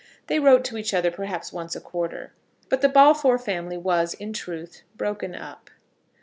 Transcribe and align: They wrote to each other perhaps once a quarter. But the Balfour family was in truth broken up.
They 0.25 0.39
wrote 0.39 0.65
to 0.65 0.77
each 0.77 0.95
other 0.95 1.11
perhaps 1.11 1.53
once 1.53 1.75
a 1.75 1.79
quarter. 1.79 2.33
But 2.69 2.81
the 2.81 2.89
Balfour 2.89 3.37
family 3.37 3.77
was 3.77 4.15
in 4.15 4.33
truth 4.33 4.81
broken 4.97 5.35
up. 5.35 5.69